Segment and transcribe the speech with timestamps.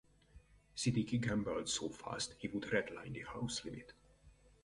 [0.75, 3.93] Siddiqui gambled so fast he would "red line the house limit".